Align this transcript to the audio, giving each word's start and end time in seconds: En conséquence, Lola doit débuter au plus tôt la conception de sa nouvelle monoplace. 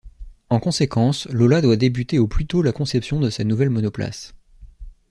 En 0.49 0.59
conséquence, 0.59 1.27
Lola 1.29 1.61
doit 1.61 1.75
débuter 1.75 2.17
au 2.17 2.27
plus 2.27 2.47
tôt 2.47 2.63
la 2.63 2.71
conception 2.71 3.19
de 3.19 3.29
sa 3.29 3.43
nouvelle 3.43 3.69
monoplace. 3.69 4.33